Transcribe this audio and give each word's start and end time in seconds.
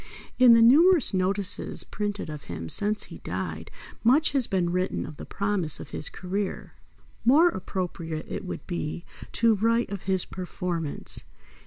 In 0.39 0.55
the 0.55 0.63
numerous 0.63 1.13
notices 1.13 1.83
printed 1.83 2.27
of 2.27 2.45
him 2.45 2.69
since 2.69 3.03
he 3.03 3.19
died 3.19 3.69
much 4.03 4.31
has 4.31 4.47
been 4.47 4.71
written 4.71 5.05
of 5.05 5.17
the 5.17 5.27
promise 5.27 5.79
of 5.79 5.91
his 5.91 6.09
career. 6.09 6.73
More 7.23 7.49
appropriate 7.49 8.25
it 8.27 8.43
would 8.43 8.65
be 8.65 9.05
to 9.33 9.53
write 9.53 9.91
of 9.91 10.01
his 10.09 10.25
performance. 10.25 11.23